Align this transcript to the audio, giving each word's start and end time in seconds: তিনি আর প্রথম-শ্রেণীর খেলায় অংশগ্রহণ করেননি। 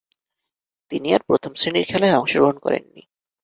তিনি 0.91 1.07
আর 1.13 1.21
প্রথম-শ্রেণীর 1.27 1.85
খেলায় 1.85 2.17
অংশগ্রহণ 2.17 2.57
করেননি। 2.59 3.01